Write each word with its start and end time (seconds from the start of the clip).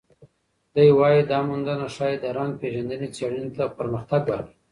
دی 0.75 0.87
وايي، 0.99 1.21
دا 1.31 1.39
موندنه 1.49 1.87
ښايي 1.95 2.17
د 2.23 2.25
رنګ 2.37 2.51
پېژندنې 2.61 3.07
څېړنې 3.15 3.51
ته 3.57 3.63
پرمختګ 3.77 4.21
ورکړي. 4.27 4.55